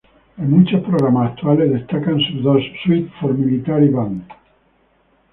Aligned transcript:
En 0.39 0.49
muchos 0.49 0.81
programas 0.83 1.29
actuales 1.33 1.71
destacan 1.71 2.19
sus 2.19 2.41
dos 2.41 2.59
"Suites 2.83 3.11
for 3.21 3.37
Military 3.37 3.89
Band". 3.89 4.23